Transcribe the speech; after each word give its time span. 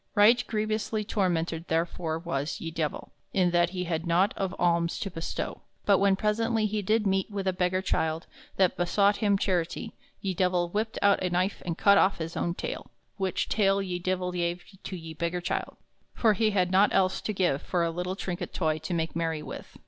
Right 0.15 0.43
grievously 0.47 1.03
tormented 1.03 1.67
therefore 1.67 2.17
was 2.17 2.59
ye 2.59 2.71
Divell, 2.71 3.11
in 3.33 3.51
that 3.51 3.69
he 3.69 3.83
had 3.83 4.07
nought 4.07 4.33
of 4.35 4.55
alms 4.57 4.97
to 5.01 5.11
bestow; 5.11 5.61
but 5.85 5.99
when 5.99 6.15
presently 6.15 6.65
he 6.65 6.81
did 6.81 7.05
meet 7.05 7.29
with 7.29 7.45
a 7.47 7.53
beggar 7.53 7.83
childe 7.83 8.25
that 8.55 8.75
besought 8.77 9.17
him 9.17 9.37
charity, 9.37 9.93
ye 10.19 10.33
Divell 10.33 10.69
whipped 10.71 10.97
out 11.03 11.21
a 11.21 11.29
knife 11.29 11.61
and 11.67 11.77
cut 11.77 11.99
off 11.99 12.17
his 12.17 12.35
own 12.35 12.55
taile, 12.55 12.89
which 13.17 13.47
taile 13.47 13.79
ye 13.79 13.99
Divell 13.99 14.31
gave 14.31 14.63
to 14.85 14.95
ye 14.95 15.13
beggar 15.13 15.39
childe, 15.39 15.77
for 16.15 16.33
he 16.33 16.49
had 16.49 16.71
not 16.71 16.91
else 16.91 17.21
to 17.21 17.31
give 17.31 17.61
for 17.61 17.83
a 17.85 17.91
lyttle 17.91 18.15
trinket 18.17 18.55
toy 18.55 18.79
to 18.79 18.95
make 18.95 19.15
merry 19.15 19.43
with. 19.43 19.77